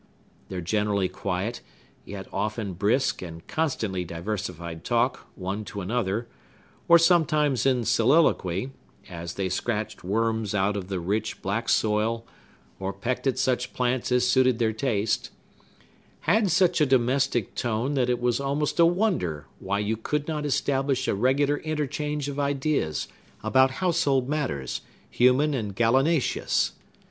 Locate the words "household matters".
23.85-24.81